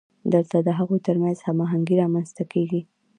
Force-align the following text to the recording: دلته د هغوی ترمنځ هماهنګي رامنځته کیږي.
دلته 0.33 0.57
د 0.61 0.69
هغوی 0.79 0.99
ترمنځ 1.07 1.37
هماهنګي 1.47 1.95
رامنځته 2.01 2.43
کیږي. 2.53 2.81